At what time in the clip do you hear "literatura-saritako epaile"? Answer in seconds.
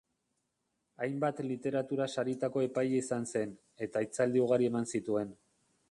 1.49-2.99